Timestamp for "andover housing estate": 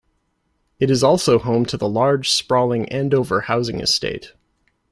2.89-4.33